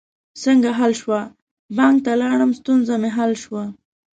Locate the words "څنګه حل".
0.43-0.91